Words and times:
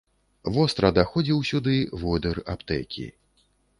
Востра 0.53 0.89
даходзіў 0.95 1.43
сюды 1.51 1.75
водыр 2.05 2.43
аптэкі. 2.55 3.05